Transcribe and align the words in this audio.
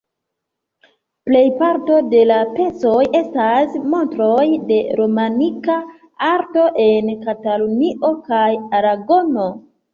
Plej 1.29 1.43
parto 1.59 1.97
de 2.13 2.21
la 2.29 2.37
pecoj 2.55 3.03
estas 3.19 3.77
montroj 3.93 4.47
de 4.73 4.81
romanika 5.03 5.79
arto 6.33 6.67
en 6.89 7.15
Katalunio 7.29 8.15
kaj 8.29 8.45
Aragono. 8.83 9.51